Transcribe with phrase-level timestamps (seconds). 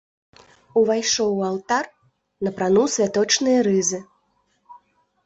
[0.79, 1.85] Увайшоў у алтар,
[2.47, 3.99] напрануў святочныя рызы.